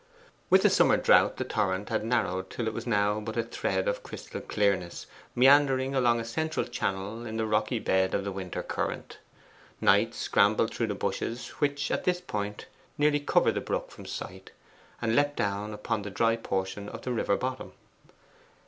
[0.49, 3.87] With the summer drought the torrent had narrowed till it was now but a thread
[3.87, 8.63] of crystal clearness, meandering along a central channel in the rocky bed of the winter
[8.63, 9.19] current.
[9.79, 12.65] Knight scrambled through the bushes which at this point
[12.97, 14.49] nearly covered the brook from sight,
[15.03, 17.71] and leapt down upon the dry portion of the river bottom.